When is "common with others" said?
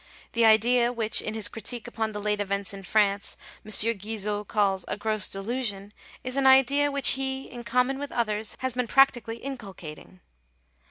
7.63-8.55